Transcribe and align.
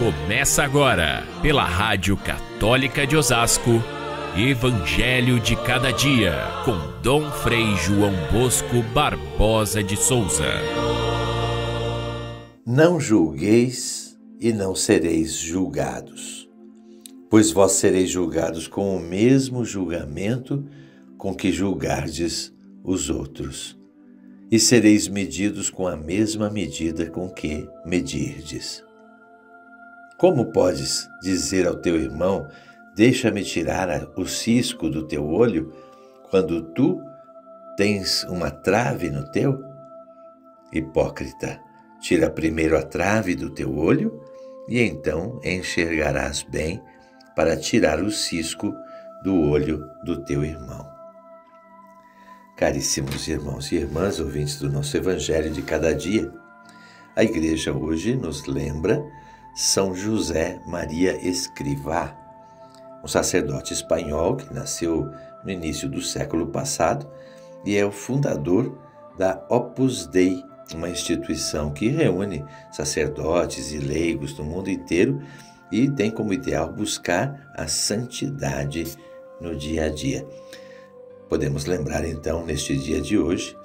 Começa 0.00 0.62
agora, 0.62 1.22
pela 1.42 1.62
Rádio 1.62 2.16
Católica 2.16 3.06
de 3.06 3.18
Osasco, 3.18 3.84
Evangelho 4.34 5.38
de 5.38 5.54
Cada 5.54 5.92
Dia, 5.92 6.38
com 6.64 7.02
Dom 7.02 7.30
Frei 7.30 7.76
João 7.76 8.14
Bosco 8.32 8.82
Barbosa 8.94 9.82
de 9.82 9.98
Souza. 9.98 10.54
Não 12.66 12.98
julgueis 12.98 14.18
e 14.40 14.54
não 14.54 14.74
sereis 14.74 15.34
julgados, 15.34 16.48
pois 17.28 17.50
vós 17.50 17.72
sereis 17.72 18.08
julgados 18.08 18.66
com 18.66 18.96
o 18.96 19.00
mesmo 19.00 19.66
julgamento 19.66 20.64
com 21.18 21.34
que 21.34 21.52
julgardes 21.52 22.50
os 22.82 23.10
outros, 23.10 23.78
e 24.50 24.58
sereis 24.58 25.08
medidos 25.08 25.68
com 25.68 25.86
a 25.86 25.94
mesma 25.94 26.48
medida 26.48 27.10
com 27.10 27.28
que 27.28 27.68
medirdes. 27.84 28.82
Como 30.20 30.52
podes 30.52 31.08
dizer 31.22 31.66
ao 31.66 31.76
teu 31.76 31.96
irmão: 31.96 32.46
Deixa-me 32.94 33.42
tirar 33.42 34.06
o 34.18 34.26
cisco 34.26 34.90
do 34.90 35.08
teu 35.08 35.26
olho, 35.26 35.72
quando 36.28 36.60
tu 36.74 37.00
tens 37.74 38.24
uma 38.24 38.50
trave 38.50 39.08
no 39.08 39.24
teu? 39.30 39.58
Hipócrita, 40.70 41.58
tira 42.02 42.28
primeiro 42.28 42.76
a 42.76 42.82
trave 42.82 43.34
do 43.34 43.48
teu 43.48 43.74
olho, 43.74 44.22
e 44.68 44.82
então 44.82 45.40
enxergarás 45.42 46.42
bem 46.42 46.82
para 47.34 47.56
tirar 47.56 48.02
o 48.02 48.10
cisco 48.10 48.74
do 49.24 49.40
olho 49.40 49.82
do 50.04 50.22
teu 50.22 50.44
irmão. 50.44 50.86
Caríssimos 52.58 53.26
irmãos 53.26 53.72
e 53.72 53.76
irmãs, 53.76 54.20
ouvintes 54.20 54.58
do 54.58 54.70
nosso 54.70 54.94
Evangelho 54.94 55.50
de 55.50 55.62
cada 55.62 55.94
dia, 55.94 56.30
a 57.16 57.24
igreja 57.24 57.72
hoje 57.72 58.14
nos 58.14 58.44
lembra 58.44 59.02
são 59.54 59.94
José 59.94 60.60
Maria 60.66 61.16
Escrivá, 61.26 62.16
um 63.02 63.08
sacerdote 63.08 63.72
espanhol 63.72 64.36
que 64.36 64.52
nasceu 64.52 65.10
no 65.44 65.50
início 65.50 65.88
do 65.88 66.00
século 66.02 66.46
passado 66.48 67.10
e 67.64 67.76
é 67.76 67.84
o 67.84 67.92
fundador 67.92 68.78
da 69.18 69.44
Opus 69.48 70.06
Dei, 70.06 70.42
uma 70.74 70.88
instituição 70.88 71.72
que 71.72 71.88
reúne 71.88 72.44
sacerdotes 72.70 73.72
e 73.72 73.78
leigos 73.78 74.34
do 74.34 74.44
mundo 74.44 74.70
inteiro 74.70 75.20
e 75.70 75.90
tem 75.90 76.10
como 76.10 76.32
ideal 76.32 76.72
buscar 76.72 77.50
a 77.56 77.66
santidade 77.66 78.96
no 79.40 79.56
dia 79.56 79.86
a 79.86 79.88
dia. 79.88 80.26
Podemos 81.28 81.64
lembrar 81.64 82.04
então 82.04 82.44
neste 82.44 82.76
dia 82.76 83.00
de 83.00 83.18
hoje 83.18 83.56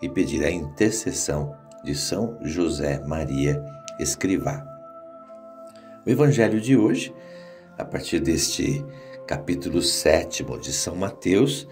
e 0.00 0.08
pedir 0.08 0.44
a 0.44 0.50
intercessão 0.50 1.54
de 1.84 1.94
São 1.94 2.38
José 2.42 3.00
Maria 3.06 3.62
Escrivá. 3.98 4.71
O 6.04 6.10
evangelho 6.10 6.60
de 6.60 6.76
hoje, 6.76 7.14
a 7.78 7.84
partir 7.84 8.18
deste 8.18 8.84
capítulo 9.24 9.80
7 9.80 10.44
de 10.60 10.72
São 10.72 10.96
Mateus, 10.96 11.68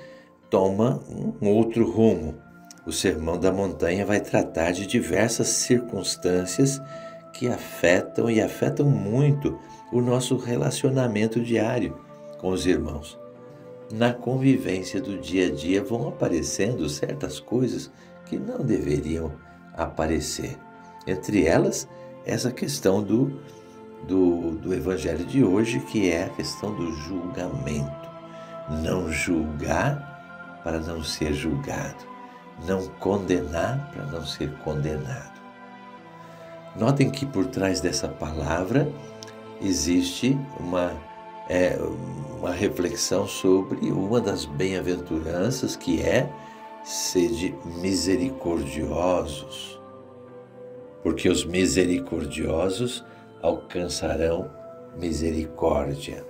toma 0.49 1.03
um 1.43 1.49
outro 1.49 1.91
rumo. 1.91 2.37
O 2.87 2.93
Sermão 2.93 3.37
da 3.37 3.51
Montanha 3.51 4.07
vai 4.07 4.21
tratar 4.21 4.71
de 4.71 4.87
diversas 4.87 5.49
circunstâncias 5.49 6.81
que 7.33 7.49
afetam 7.49 8.31
e 8.31 8.41
afetam 8.41 8.89
muito 8.89 9.59
o 9.93 10.01
nosso 10.01 10.37
relacionamento 10.37 11.41
diário 11.41 11.99
com 12.39 12.51
os 12.51 12.67
irmãos. 12.67 13.19
Na 13.93 14.15
convivência 14.15 15.01
do 15.01 15.19
dia 15.19 15.49
a 15.49 15.51
dia 15.51 15.83
vão 15.83 16.07
aparecendo 16.07 16.89
certas 16.89 17.41
coisas 17.41 17.91
que 18.27 18.39
não 18.39 18.65
deveriam 18.65 19.33
aparecer. 19.75 20.57
Entre 21.05 21.47
elas, 21.47 21.89
essa 22.25 22.53
questão 22.53 23.03
do 23.03 23.41
do, 24.07 24.53
do 24.53 24.75
Evangelho 24.75 25.25
de 25.25 25.45
hoje, 25.45 25.81
que 25.81 26.11
é 26.11 26.25
a 26.25 26.31
questão 26.31 26.75
do 26.75 26.93
julgamento. 26.93 28.09
Não 28.83 29.11
julgar 29.11 30.61
para 30.63 30.79
não 30.79 31.03
ser 31.03 31.33
julgado, 31.33 32.05
não 32.67 32.87
condenar 32.99 33.91
para 33.93 34.05
não 34.07 34.25
ser 34.25 34.53
condenado. 34.59 35.41
Notem 36.77 37.11
que 37.11 37.27
por 37.27 37.47
trás 37.47 37.81
dessa 37.81 38.09
palavra 38.09 38.89
existe 39.61 40.39
uma, 40.59 40.93
é, 41.49 41.77
uma 42.39 42.53
reflexão 42.53 43.27
sobre 43.27 43.91
uma 43.91 44.21
das 44.21 44.45
bem-aventuranças 44.45 45.75
que 45.75 46.01
é 46.01 46.31
sede 46.85 47.55
misericordiosos, 47.65 49.81
porque 51.03 51.29
os 51.29 51.45
misericordiosos 51.45 53.05
alcançarão 53.43 54.51
misericórdia. 54.99 56.25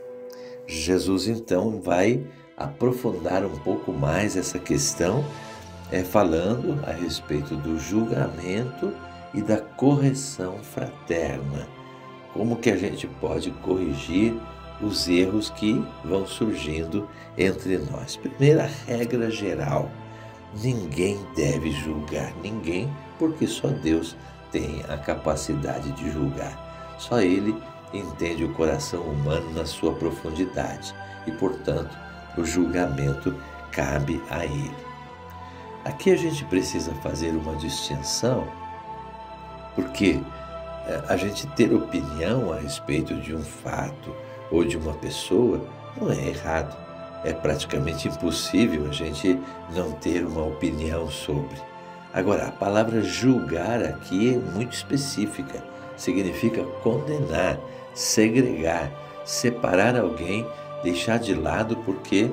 Jesus 0.66 1.26
então 1.26 1.80
vai 1.80 2.24
aprofundar 2.56 3.44
um 3.44 3.58
pouco 3.58 3.92
mais 3.92 4.36
essa 4.36 4.58
questão, 4.58 5.24
é, 5.90 6.04
falando 6.04 6.78
a 6.86 6.92
respeito 6.92 7.56
do 7.56 7.78
julgamento 7.78 8.92
e 9.34 9.40
da 9.40 9.56
correção 9.56 10.58
fraterna. 10.58 11.66
Como 12.32 12.56
que 12.56 12.70
a 12.70 12.76
gente 12.76 13.06
pode 13.06 13.50
corrigir 13.50 14.34
os 14.80 15.08
erros 15.08 15.50
que 15.50 15.84
vão 16.04 16.26
surgindo 16.26 17.08
entre 17.36 17.78
nós? 17.78 18.16
Primeira 18.16 18.70
regra 18.86 19.30
geral: 19.30 19.90
ninguém 20.62 21.18
deve 21.34 21.72
julgar 21.72 22.32
ninguém, 22.42 22.92
porque 23.18 23.46
só 23.46 23.68
Deus 23.68 24.16
tem 24.52 24.82
a 24.88 24.96
capacidade 24.96 25.90
de 25.92 26.10
julgar. 26.12 26.69
Só 27.00 27.18
Ele 27.18 27.56
entende 27.94 28.44
o 28.44 28.52
coração 28.52 29.00
humano 29.00 29.50
na 29.54 29.64
sua 29.64 29.94
profundidade 29.94 30.94
e, 31.26 31.32
portanto, 31.32 31.96
o 32.36 32.44
julgamento 32.44 33.34
cabe 33.72 34.22
a 34.30 34.44
Ele. 34.44 34.76
Aqui 35.82 36.10
a 36.10 36.16
gente 36.16 36.44
precisa 36.44 36.92
fazer 36.96 37.30
uma 37.30 37.56
distinção, 37.56 38.46
porque 39.74 40.20
eh, 40.86 41.02
a 41.08 41.16
gente 41.16 41.46
ter 41.48 41.72
opinião 41.72 42.52
a 42.52 42.56
respeito 42.56 43.14
de 43.14 43.34
um 43.34 43.42
fato 43.42 44.14
ou 44.50 44.62
de 44.62 44.76
uma 44.76 44.92
pessoa 44.92 45.66
não 45.98 46.12
é 46.12 46.28
errado. 46.28 46.76
É 47.24 47.32
praticamente 47.32 48.08
impossível 48.08 48.86
a 48.86 48.92
gente 48.92 49.40
não 49.74 49.92
ter 49.92 50.26
uma 50.26 50.44
opinião 50.44 51.10
sobre. 51.10 51.56
Agora, 52.12 52.48
a 52.48 52.52
palavra 52.52 53.02
julgar 53.02 53.82
aqui 53.82 54.34
é 54.34 54.38
muito 54.38 54.74
específica 54.74 55.79
significa 56.00 56.64
condenar, 56.82 57.60
segregar, 57.94 58.90
separar 59.24 59.94
alguém, 59.96 60.46
deixar 60.82 61.18
de 61.18 61.34
lado 61.34 61.76
porque 61.84 62.30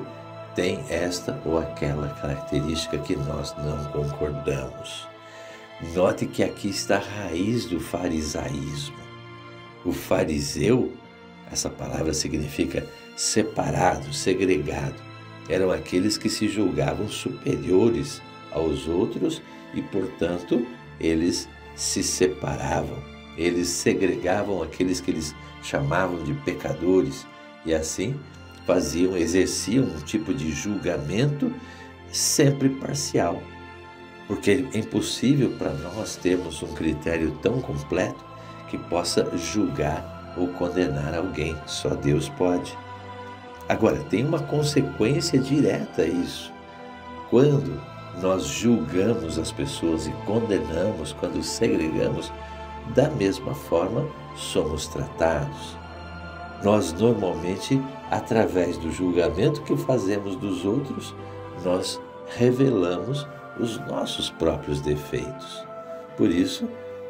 tem 0.54 0.82
esta 0.88 1.40
ou 1.44 1.58
aquela 1.58 2.08
característica 2.08 2.98
que 2.98 3.14
nós 3.14 3.54
não 3.58 3.84
concordamos. 3.92 5.06
Note 5.94 6.26
que 6.26 6.42
aqui 6.42 6.70
está 6.70 6.96
a 6.96 7.26
raiz 7.26 7.66
do 7.66 7.78
farisaísmo. 7.78 8.96
O 9.84 9.92
fariseu, 9.92 10.90
essa 11.52 11.68
palavra 11.68 12.14
significa 12.14 12.86
separado, 13.16 14.12
segregado. 14.14 14.96
Eram 15.48 15.70
aqueles 15.70 16.16
que 16.16 16.30
se 16.30 16.48
julgavam 16.48 17.06
superiores 17.06 18.20
aos 18.50 18.88
outros 18.88 19.42
e, 19.74 19.82
portanto, 19.82 20.66
eles 20.98 21.48
se 21.76 22.02
separavam 22.02 23.17
eles 23.38 23.68
segregavam 23.68 24.62
aqueles 24.62 25.00
que 25.00 25.12
eles 25.12 25.34
chamavam 25.62 26.22
de 26.24 26.34
pecadores 26.34 27.26
e 27.64 27.72
assim 27.72 28.18
faziam, 28.66 29.16
exerciam 29.16 29.84
um 29.84 30.00
tipo 30.00 30.34
de 30.34 30.50
julgamento 30.50 31.52
sempre 32.10 32.68
parcial. 32.68 33.40
Porque 34.26 34.66
é 34.74 34.78
impossível 34.78 35.50
para 35.56 35.72
nós 35.72 36.16
termos 36.16 36.62
um 36.62 36.74
critério 36.74 37.30
tão 37.40 37.62
completo 37.62 38.22
que 38.68 38.76
possa 38.76 39.34
julgar 39.36 40.34
ou 40.36 40.48
condenar 40.48 41.14
alguém. 41.14 41.56
Só 41.66 41.90
Deus 41.90 42.28
pode. 42.28 42.76
Agora, 43.68 43.98
tem 44.10 44.26
uma 44.26 44.40
consequência 44.40 45.38
direta 45.38 46.02
a 46.02 46.06
isso. 46.06 46.52
Quando 47.30 47.80
nós 48.20 48.44
julgamos 48.44 49.38
as 49.38 49.52
pessoas 49.52 50.06
e 50.06 50.10
condenamos, 50.26 51.12
quando 51.12 51.42
segregamos, 51.42 52.32
da 52.94 53.10
mesma 53.10 53.54
forma 53.54 54.06
somos 54.36 54.86
tratados. 54.88 55.76
Nós 56.62 56.92
normalmente, 56.92 57.80
através 58.10 58.76
do 58.78 58.90
julgamento 58.90 59.62
que 59.62 59.76
fazemos 59.76 60.36
dos 60.36 60.64
outros, 60.64 61.14
nós 61.64 62.00
revelamos 62.36 63.26
os 63.58 63.78
nossos 63.86 64.30
próprios 64.30 64.80
defeitos. 64.80 65.64
Por 66.16 66.30
isso, 66.30 66.68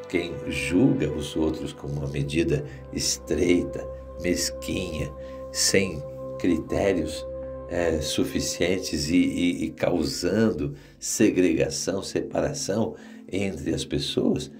quem 0.09 0.35
julga 0.49 1.11
os 1.11 1.37
outros 1.37 1.73
com 1.73 1.87
uma 1.87 2.07
medida 2.09 2.65
estreita, 2.93 3.87
mesquinha, 4.21 5.13
sem 5.53 6.03
critérios 6.39 7.27
é, 7.69 8.01
suficientes 8.01 9.09
e, 9.11 9.17
e, 9.17 9.65
e 9.65 9.71
causando 9.71 10.75
segregação, 10.99 12.03
separação 12.03 12.95
entre 13.31 13.75
as 13.75 13.85
pessoas, 13.85 14.51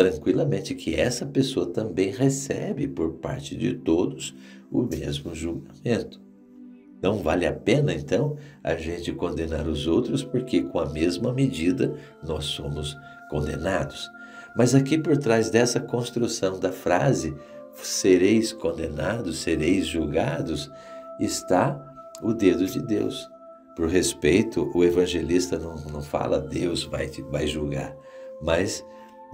tranquilamente 0.00 0.74
que 0.74 0.94
essa 0.94 1.26
pessoa 1.26 1.66
também 1.66 2.10
recebe 2.10 2.88
por 2.88 3.16
parte 3.16 3.54
de 3.54 3.74
todos 3.74 4.34
o 4.72 4.80
mesmo 4.80 5.34
julgamento. 5.34 6.18
Não 7.02 7.18
vale 7.18 7.46
a 7.46 7.52
pena, 7.52 7.92
então, 7.92 8.38
a 8.64 8.74
gente 8.76 9.12
condenar 9.12 9.68
os 9.68 9.86
outros, 9.86 10.24
porque 10.24 10.62
com 10.62 10.78
a 10.78 10.88
mesma 10.88 11.34
medida 11.34 11.94
nós 12.22 12.46
somos 12.46 12.96
condenados. 13.28 14.08
Mas 14.56 14.74
aqui 14.74 14.96
por 14.96 15.18
trás 15.18 15.50
dessa 15.50 15.78
construção 15.78 16.58
da 16.58 16.72
frase, 16.72 17.36
sereis 17.74 18.54
condenados, 18.54 19.40
sereis 19.40 19.86
julgados, 19.86 20.70
está 21.20 21.78
o 22.22 22.32
dedo 22.32 22.64
de 22.64 22.80
Deus. 22.80 23.28
Por 23.76 23.86
respeito, 23.86 24.70
o 24.74 24.82
evangelista 24.82 25.58
não, 25.58 25.76
não 25.92 26.00
fala 26.00 26.40
Deus 26.40 26.84
vai, 26.84 27.06
vai 27.30 27.46
julgar, 27.46 27.94
mas 28.40 28.82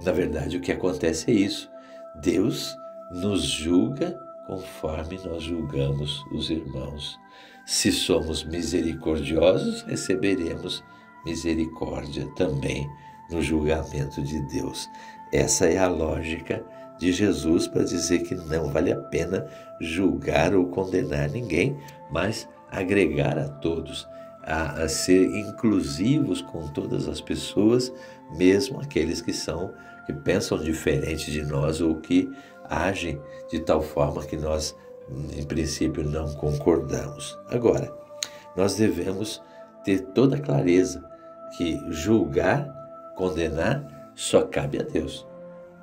na 0.03 0.11
verdade 0.11 0.57
o 0.57 0.61
que 0.61 0.71
acontece 0.71 1.31
é 1.31 1.33
isso. 1.33 1.69
Deus 2.15 2.75
nos 3.11 3.43
julga 3.43 4.17
conforme 4.45 5.19
nós 5.23 5.43
julgamos 5.43 6.23
os 6.31 6.49
irmãos. 6.49 7.19
Se 7.65 7.91
somos 7.91 8.43
misericordiosos, 8.43 9.81
receberemos 9.83 10.83
misericórdia 11.25 12.25
também 12.35 12.89
no 13.29 13.41
julgamento 13.41 14.21
de 14.21 14.41
Deus. 14.47 14.89
Essa 15.33 15.65
é 15.65 15.77
a 15.77 15.87
lógica 15.87 16.63
de 16.97 17.11
Jesus 17.11 17.67
para 17.67 17.83
dizer 17.83 18.19
que 18.23 18.33
não 18.33 18.71
vale 18.71 18.91
a 18.91 18.97
pena 18.97 19.45
julgar 19.79 20.55
ou 20.55 20.67
condenar 20.67 21.29
ninguém, 21.29 21.77
mas 22.09 22.47
agregar 22.71 23.37
a 23.37 23.47
todos, 23.47 24.07
a, 24.47 24.83
a 24.83 24.89
ser 24.89 25.25
inclusivos 25.35 26.41
com 26.41 26.67
todas 26.69 27.07
as 27.07 27.19
pessoas, 27.19 27.93
mesmo 28.37 28.79
aqueles 28.79 29.21
que 29.21 29.33
são 29.33 29.73
que 30.05 30.13
pensam 30.13 30.57
diferente 30.57 31.29
de 31.29 31.43
nós 31.43 31.81
ou 31.81 31.97
que 31.97 32.31
agem 32.63 33.21
de 33.49 33.59
tal 33.59 33.81
forma 33.81 34.23
que 34.23 34.37
nós, 34.37 34.73
em 35.35 35.43
princípio, 35.43 36.01
não 36.01 36.33
concordamos. 36.35 37.37
Agora, 37.49 37.93
nós 38.55 38.75
devemos 38.75 39.43
ter 39.83 39.99
toda 39.99 40.37
a 40.37 40.41
clareza 40.41 41.03
que 41.57 41.77
julgar, 41.91 42.73
condenar, 43.17 44.11
só 44.15 44.43
cabe 44.43 44.79
a 44.79 44.83
Deus. 44.83 45.27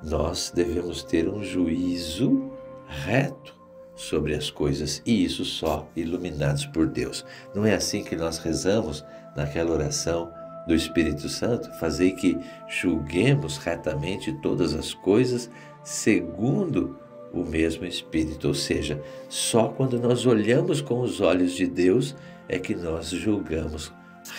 Nós 0.03 0.51
devemos 0.53 1.03
ter 1.03 1.29
um 1.29 1.43
juízo 1.43 2.51
reto 2.87 3.55
sobre 3.95 4.33
as 4.35 4.49
coisas 4.49 5.01
e 5.05 5.23
isso 5.23 5.45
só 5.45 5.87
iluminados 5.95 6.65
por 6.65 6.87
Deus. 6.87 7.25
Não 7.53 7.65
é 7.65 7.73
assim 7.73 8.03
que 8.03 8.15
nós 8.15 8.37
rezamos 8.37 9.05
naquela 9.35 9.71
oração 9.71 10.31
do 10.67 10.75
Espírito 10.75 11.29
Santo? 11.29 11.71
Fazei 11.79 12.11
que 12.11 12.37
julguemos 12.67 13.57
retamente 13.57 14.33
todas 14.41 14.73
as 14.73 14.93
coisas 14.93 15.49
segundo 15.83 16.99
o 17.31 17.43
mesmo 17.43 17.85
Espírito, 17.85 18.47
ou 18.47 18.53
seja, 18.53 19.01
só 19.27 19.67
quando 19.67 19.99
nós 19.99 20.25
olhamos 20.25 20.79
com 20.81 21.01
os 21.01 21.19
olhos 21.19 21.53
de 21.53 21.67
Deus 21.67 22.15
é 22.47 22.57
que 22.57 22.73
nós 22.73 23.09
julgamos 23.09 23.91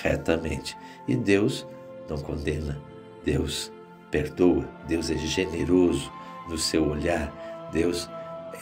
retamente. 0.03 0.77
E 1.07 1.15
Deus 1.15 1.67
não 2.09 2.17
condena, 2.17 2.81
Deus 3.25 3.71
perdoa, 4.11 4.67
Deus 4.89 5.11
é 5.11 5.17
generoso 5.19 6.11
no 6.49 6.57
seu 6.57 6.89
olhar, 6.89 7.69
Deus 7.73 8.09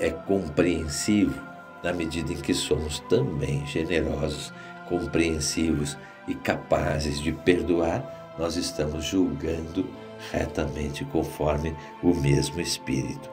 é 0.00 0.11
compreensivo 0.11 1.41
na 1.82 1.93
medida 1.93 2.32
em 2.32 2.37
que 2.37 2.55
somos 2.55 2.99
também 3.00 3.64
generosos, 3.67 4.52
compreensivos 4.88 5.99
e 6.26 6.35
capazes 6.35 7.20
de 7.20 7.31
perdoar, 7.31 8.35
nós 8.38 8.56
estamos 8.56 9.05
julgando 9.05 9.87
retamente 10.32 11.05
conforme 11.05 11.76
o 12.02 12.14
mesmo 12.14 12.61
Espírito. 12.61 13.31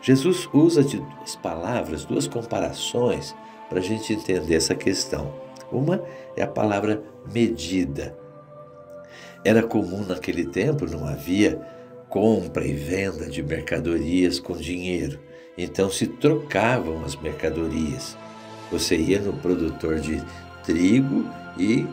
Jesus 0.00 0.48
usa 0.52 0.82
de 0.82 0.98
duas 0.98 1.36
palavras, 1.36 2.04
duas 2.04 2.26
comparações 2.26 3.34
para 3.68 3.80
a 3.80 3.82
gente 3.82 4.14
entender 4.14 4.54
essa 4.54 4.74
questão. 4.74 5.32
Uma 5.70 6.02
é 6.36 6.42
a 6.42 6.46
palavra 6.46 7.02
medida. 7.32 8.16
Era 9.44 9.62
comum 9.62 10.04
naquele 10.06 10.46
tempo, 10.46 10.86
não 10.86 11.06
havia 11.06 11.60
compra 12.14 12.64
e 12.64 12.72
venda 12.72 13.26
de 13.26 13.42
mercadorias 13.42 14.38
com 14.38 14.56
dinheiro. 14.56 15.18
Então 15.58 15.90
se 15.90 16.06
trocavam 16.06 17.04
as 17.04 17.16
mercadorias. 17.16 18.16
Você 18.70 18.96
ia 18.96 19.20
no 19.20 19.32
produtor 19.32 19.98
de 19.98 20.22
trigo 20.64 21.28
e, 21.58 21.84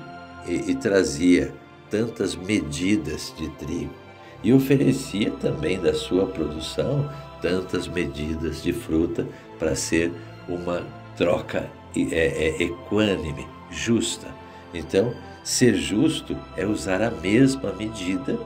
e, 0.47 0.69
e 0.69 0.75
trazia 0.75 1.51
tantas 1.89 2.35
medidas 2.35 3.33
de 3.35 3.49
trigo 3.55 3.95
e 4.43 4.53
oferecia 4.53 5.31
também 5.31 5.81
da 5.81 5.95
sua 5.95 6.27
produção 6.27 7.09
tantas 7.41 7.87
medidas 7.87 8.61
de 8.61 8.71
fruta 8.71 9.27
para 9.57 9.75
ser 9.75 10.11
uma 10.47 10.85
troca 11.17 11.67
é, 11.95 12.15
é, 12.15 12.63
equânime, 12.63 13.47
justa. 13.71 14.27
Então, 14.71 15.15
ser 15.43 15.73
justo 15.73 16.37
é 16.55 16.63
usar 16.63 17.01
a 17.01 17.09
mesma 17.09 17.73
medida 17.73 18.37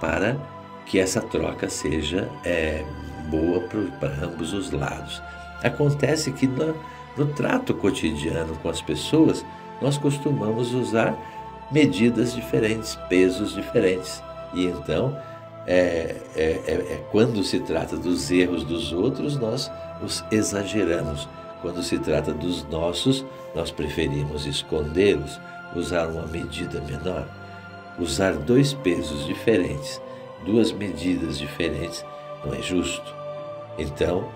para 0.00 0.53
que 0.86 0.98
essa 0.98 1.20
troca 1.20 1.68
seja 1.68 2.28
é, 2.44 2.84
boa 3.28 3.60
para 3.98 4.24
ambos 4.24 4.52
os 4.52 4.70
lados. 4.70 5.22
Acontece 5.62 6.30
que 6.32 6.46
no, 6.46 6.74
no 7.16 7.26
trato 7.26 7.74
cotidiano 7.74 8.56
com 8.56 8.68
as 8.68 8.82
pessoas, 8.82 9.44
nós 9.80 9.96
costumamos 9.96 10.74
usar 10.74 11.16
medidas 11.70 12.34
diferentes, 12.34 12.96
pesos 13.08 13.54
diferentes. 13.54 14.22
E 14.52 14.66
então, 14.66 15.16
é, 15.66 16.16
é, 16.36 16.60
é, 16.66 16.72
é, 16.72 17.04
quando 17.10 17.42
se 17.42 17.58
trata 17.60 17.96
dos 17.96 18.30
erros 18.30 18.64
dos 18.64 18.92
outros, 18.92 19.36
nós 19.36 19.70
os 20.02 20.24
exageramos. 20.30 21.28
Quando 21.62 21.82
se 21.82 21.98
trata 21.98 22.32
dos 22.32 22.64
nossos, 22.68 23.24
nós 23.54 23.70
preferimos 23.70 24.44
escondê-los, 24.44 25.40
usar 25.74 26.08
uma 26.08 26.26
medida 26.26 26.80
menor. 26.82 27.26
Usar 27.98 28.32
dois 28.32 28.74
pesos 28.74 29.24
diferentes, 29.24 30.00
duas 30.44 30.72
medidas 30.72 31.38
diferentes, 31.38 32.04
não 32.44 32.54
é 32.54 32.62
justo. 32.62 33.14
Então, 33.78 34.30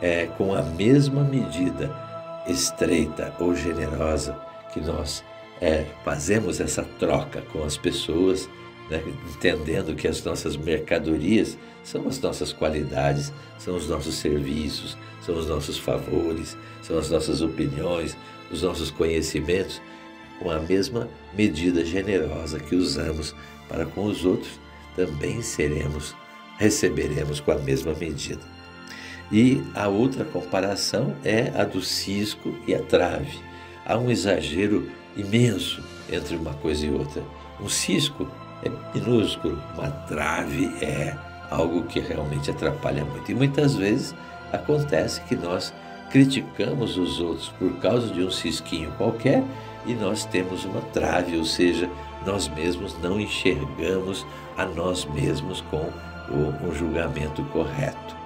é 0.00 0.26
com 0.26 0.54
a 0.54 0.62
mesma 0.62 1.24
medida 1.24 1.90
estreita 2.46 3.34
ou 3.40 3.54
generosa 3.54 4.38
que 4.72 4.80
nós 4.80 5.24
é, 5.60 5.86
fazemos 6.04 6.60
essa 6.60 6.82
troca 6.98 7.42
com 7.52 7.64
as 7.64 7.76
pessoas, 7.76 8.48
né, 8.90 9.02
entendendo 9.34 9.94
que 9.96 10.06
as 10.06 10.22
nossas 10.22 10.56
mercadorias 10.56 11.56
são 11.82 12.06
as 12.06 12.20
nossas 12.20 12.52
qualidades, 12.52 13.32
são 13.58 13.76
os 13.76 13.88
nossos 13.88 14.16
serviços, 14.16 14.96
são 15.22 15.36
os 15.36 15.48
nossos 15.48 15.78
favores, 15.78 16.56
são 16.82 16.98
as 16.98 17.10
nossas 17.10 17.40
opiniões, 17.40 18.16
os 18.50 18.62
nossos 18.62 18.90
conhecimentos, 18.90 19.80
com 20.38 20.50
a 20.50 20.60
mesma 20.60 21.08
medida 21.34 21.84
generosa 21.84 22.60
que 22.60 22.74
usamos 22.74 23.34
para 23.68 23.86
com 23.86 24.04
os 24.04 24.24
outros, 24.24 24.60
também 24.96 25.42
seremos, 25.42 26.16
receberemos 26.58 27.38
com 27.38 27.52
a 27.52 27.58
mesma 27.58 27.92
medida. 27.94 28.40
E 29.30 29.62
a 29.74 29.88
outra 29.88 30.24
comparação 30.24 31.14
é 31.24 31.52
a 31.54 31.64
do 31.64 31.82
cisco 31.82 32.56
e 32.66 32.74
a 32.74 32.82
trave. 32.82 33.38
Há 33.84 33.98
um 33.98 34.10
exagero 34.10 34.88
imenso 35.16 35.82
entre 36.10 36.36
uma 36.36 36.54
coisa 36.54 36.86
e 36.86 36.90
outra. 36.90 37.22
Um 37.60 37.68
cisco 37.68 38.28
é 38.64 38.70
minúsculo, 38.94 39.60
uma 39.74 39.90
trave 39.90 40.72
é 40.80 41.16
algo 41.50 41.84
que 41.84 42.00
realmente 42.00 42.50
atrapalha 42.50 43.04
muito. 43.04 43.30
E 43.30 43.34
muitas 43.34 43.74
vezes 43.74 44.14
acontece 44.52 45.20
que 45.22 45.36
nós 45.36 45.72
criticamos 46.10 46.96
os 46.96 47.20
outros 47.20 47.48
por 47.58 47.72
causa 47.78 48.12
de 48.12 48.22
um 48.22 48.30
cisquinho 48.30 48.92
qualquer 48.92 49.42
e 49.86 49.94
nós 49.94 50.24
temos 50.24 50.64
uma 50.64 50.80
trave, 50.80 51.36
ou 51.36 51.44
seja, 51.44 51.90
nós 52.24 52.48
mesmos 52.48 52.96
não 53.00 53.20
enxergamos 53.20 54.26
a 54.56 54.64
nós 54.64 55.04
mesmos 55.04 55.60
com 55.62 55.90
o, 56.30 56.66
um 56.66 56.74
julgamento 56.74 57.44
correto 57.46 58.16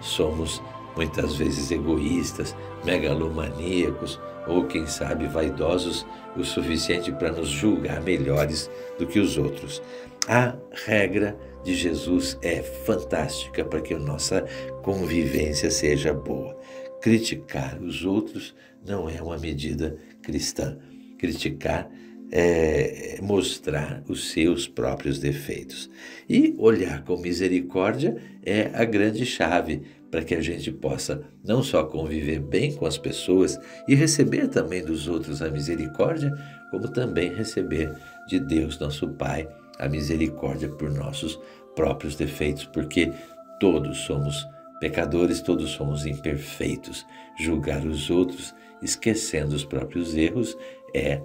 somos 0.00 0.62
muitas 0.96 1.36
vezes 1.36 1.70
egoístas, 1.70 2.56
megalomaníacos 2.84 4.20
ou, 4.46 4.64
quem 4.66 4.86
sabe, 4.86 5.26
vaidosos 5.26 6.06
o 6.36 6.44
suficiente 6.44 7.12
para 7.12 7.30
nos 7.30 7.48
julgar 7.48 8.00
melhores 8.02 8.70
do 8.98 9.06
que 9.06 9.20
os 9.20 9.36
outros. 9.36 9.82
A 10.26 10.54
regra 10.86 11.36
de 11.62 11.74
Jesus 11.74 12.38
é 12.42 12.62
fantástica 12.62 13.64
para 13.64 13.80
que 13.80 13.94
a 13.94 13.98
nossa 13.98 14.44
convivência 14.82 15.70
seja 15.70 16.12
boa. 16.12 16.56
Criticar 17.00 17.80
os 17.82 18.04
outros 18.04 18.54
não 18.84 19.08
é 19.08 19.22
uma 19.22 19.38
medida 19.38 19.96
cristã. 20.22 20.76
Criticar 21.18 21.88
é, 22.32 23.18
mostrar 23.22 24.02
os 24.08 24.30
seus 24.30 24.68
próprios 24.68 25.18
defeitos. 25.18 25.90
E 26.28 26.54
olhar 26.58 27.04
com 27.04 27.16
misericórdia 27.16 28.16
é 28.44 28.70
a 28.72 28.84
grande 28.84 29.26
chave 29.26 29.82
para 30.10 30.22
que 30.22 30.34
a 30.34 30.40
gente 30.40 30.72
possa 30.72 31.22
não 31.44 31.62
só 31.62 31.84
conviver 31.84 32.40
bem 32.40 32.72
com 32.74 32.86
as 32.86 32.98
pessoas 32.98 33.58
e 33.86 33.94
receber 33.94 34.48
também 34.48 34.84
dos 34.84 35.06
outros 35.06 35.40
a 35.40 35.48
misericórdia, 35.50 36.32
como 36.70 36.88
também 36.88 37.32
receber 37.32 37.92
de 38.28 38.40
Deus, 38.40 38.78
nosso 38.78 39.08
Pai, 39.10 39.48
a 39.78 39.88
misericórdia 39.88 40.68
por 40.68 40.90
nossos 40.90 41.38
próprios 41.74 42.16
defeitos, 42.16 42.64
porque 42.66 43.12
todos 43.58 43.98
somos 43.98 44.46
pecadores, 44.80 45.40
todos 45.40 45.70
somos 45.70 46.06
imperfeitos. 46.06 47.06
Julgar 47.38 47.84
os 47.84 48.10
outros, 48.10 48.54
esquecendo 48.82 49.54
os 49.54 49.64
próprios 49.64 50.16
erros, 50.16 50.56
é 50.94 51.20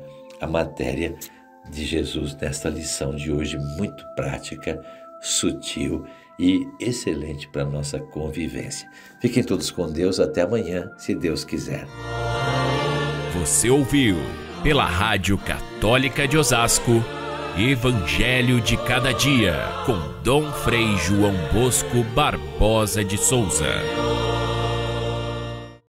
a 0.46 0.48
matéria 0.48 1.16
de 1.70 1.84
Jesus 1.84 2.36
nesta 2.36 2.70
lição 2.70 3.16
de 3.16 3.32
hoje, 3.32 3.58
muito 3.58 4.06
prática, 4.16 4.80
sutil 5.20 6.06
e 6.40 6.66
excelente 6.80 7.50
para 7.50 7.64
a 7.64 7.70
nossa 7.70 8.00
convivência. 8.00 8.88
Fiquem 9.20 9.44
todos 9.44 9.72
com 9.72 9.92
Deus, 9.92 10.20
até 10.20 10.42
amanhã, 10.42 10.92
se 10.98 11.16
Deus 11.16 11.44
quiser. 11.44 11.88
Você 13.40 13.70
ouviu, 13.70 14.18
pela 14.62 14.86
Rádio 14.86 15.38
Católica 15.38 16.28
de 16.28 16.38
Osasco, 16.38 17.04
Evangelho 17.58 18.62
de 18.62 18.78
Cada 18.78 19.12
Dia, 19.12 19.56
com 19.86 19.98
Dom 20.24 20.52
Frei 20.52 20.96
João 20.98 21.34
Bosco 21.52 22.04
Barbosa 22.14 23.04
de 23.04 23.18
Souza. 23.18 24.05